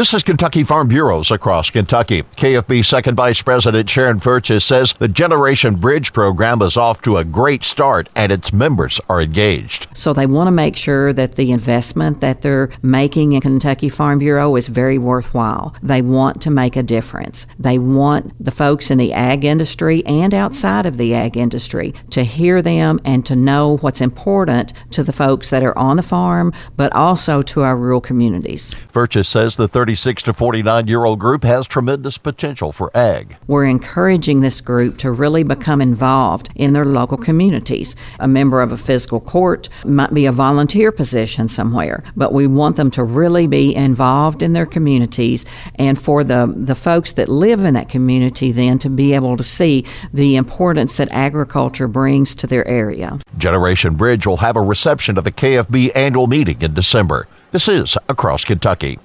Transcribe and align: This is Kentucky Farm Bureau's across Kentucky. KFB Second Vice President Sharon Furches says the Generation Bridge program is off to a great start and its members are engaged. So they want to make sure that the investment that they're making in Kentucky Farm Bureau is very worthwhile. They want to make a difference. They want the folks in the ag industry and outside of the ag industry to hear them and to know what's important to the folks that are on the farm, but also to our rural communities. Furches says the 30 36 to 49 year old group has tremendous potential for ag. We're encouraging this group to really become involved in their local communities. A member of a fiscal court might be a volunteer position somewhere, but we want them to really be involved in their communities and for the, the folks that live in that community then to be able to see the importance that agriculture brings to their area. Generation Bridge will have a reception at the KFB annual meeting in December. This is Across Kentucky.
This 0.00 0.14
is 0.14 0.22
Kentucky 0.22 0.64
Farm 0.64 0.88
Bureau's 0.88 1.30
across 1.30 1.68
Kentucky. 1.68 2.22
KFB 2.22 2.86
Second 2.86 3.16
Vice 3.16 3.42
President 3.42 3.90
Sharon 3.90 4.18
Furches 4.18 4.62
says 4.62 4.94
the 4.94 5.08
Generation 5.08 5.74
Bridge 5.74 6.14
program 6.14 6.62
is 6.62 6.78
off 6.78 7.02
to 7.02 7.18
a 7.18 7.22
great 7.22 7.64
start 7.64 8.08
and 8.14 8.32
its 8.32 8.50
members 8.50 8.98
are 9.10 9.20
engaged. 9.20 9.88
So 9.92 10.14
they 10.14 10.24
want 10.24 10.46
to 10.46 10.52
make 10.52 10.74
sure 10.74 11.12
that 11.12 11.34
the 11.34 11.52
investment 11.52 12.22
that 12.22 12.40
they're 12.40 12.70
making 12.80 13.34
in 13.34 13.42
Kentucky 13.42 13.90
Farm 13.90 14.20
Bureau 14.20 14.56
is 14.56 14.68
very 14.68 14.96
worthwhile. 14.96 15.76
They 15.82 16.00
want 16.00 16.40
to 16.40 16.50
make 16.50 16.76
a 16.76 16.82
difference. 16.82 17.46
They 17.58 17.78
want 17.78 18.42
the 18.42 18.50
folks 18.50 18.90
in 18.90 18.96
the 18.96 19.12
ag 19.12 19.44
industry 19.44 20.02
and 20.06 20.32
outside 20.32 20.86
of 20.86 20.96
the 20.96 21.12
ag 21.14 21.36
industry 21.36 21.92
to 22.08 22.24
hear 22.24 22.62
them 22.62 23.00
and 23.04 23.26
to 23.26 23.36
know 23.36 23.76
what's 23.76 24.00
important 24.00 24.72
to 24.92 25.02
the 25.02 25.12
folks 25.12 25.50
that 25.50 25.62
are 25.62 25.76
on 25.76 25.98
the 25.98 26.02
farm, 26.02 26.54
but 26.74 26.90
also 26.94 27.42
to 27.42 27.60
our 27.60 27.76
rural 27.76 28.00
communities. 28.00 28.72
Furches 28.90 29.26
says 29.26 29.56
the 29.56 29.68
30 29.68 29.89
36 29.90 30.22
to 30.22 30.32
49 30.32 30.86
year 30.86 31.04
old 31.04 31.18
group 31.18 31.42
has 31.42 31.66
tremendous 31.66 32.16
potential 32.16 32.70
for 32.70 32.96
ag. 32.96 33.36
We're 33.48 33.64
encouraging 33.64 34.40
this 34.40 34.60
group 34.60 34.98
to 34.98 35.10
really 35.10 35.42
become 35.42 35.80
involved 35.80 36.48
in 36.54 36.74
their 36.74 36.84
local 36.84 37.18
communities. 37.18 37.96
A 38.20 38.28
member 38.28 38.60
of 38.60 38.70
a 38.70 38.78
fiscal 38.78 39.18
court 39.18 39.68
might 39.84 40.14
be 40.14 40.26
a 40.26 40.30
volunteer 40.30 40.92
position 40.92 41.48
somewhere, 41.48 42.04
but 42.14 42.32
we 42.32 42.46
want 42.46 42.76
them 42.76 42.92
to 42.92 43.02
really 43.02 43.48
be 43.48 43.74
involved 43.74 44.44
in 44.44 44.52
their 44.52 44.64
communities 44.64 45.44
and 45.74 46.00
for 46.00 46.22
the, 46.22 46.54
the 46.56 46.76
folks 46.76 47.12
that 47.14 47.28
live 47.28 47.64
in 47.64 47.74
that 47.74 47.88
community 47.88 48.52
then 48.52 48.78
to 48.78 48.88
be 48.88 49.12
able 49.12 49.36
to 49.36 49.42
see 49.42 49.84
the 50.12 50.36
importance 50.36 50.98
that 50.98 51.10
agriculture 51.10 51.88
brings 51.88 52.32
to 52.36 52.46
their 52.46 52.66
area. 52.68 53.18
Generation 53.38 53.96
Bridge 53.96 54.24
will 54.24 54.36
have 54.36 54.54
a 54.54 54.62
reception 54.62 55.18
at 55.18 55.24
the 55.24 55.32
KFB 55.32 55.90
annual 55.96 56.28
meeting 56.28 56.62
in 56.62 56.74
December. 56.74 57.26
This 57.52 57.66
is 57.66 57.98
Across 58.08 58.44
Kentucky. 58.44 58.96